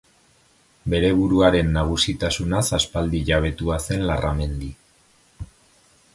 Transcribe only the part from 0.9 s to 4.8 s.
Bere buruaren nagusitasunaz aspaldi jabetua zen Larramendi.